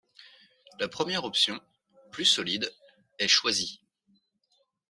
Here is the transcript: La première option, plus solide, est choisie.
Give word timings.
La 0.79 0.87
première 0.87 1.25
option, 1.25 1.61
plus 2.09 2.25
solide, 2.25 2.73
est 3.19 3.27
choisie. 3.27 3.81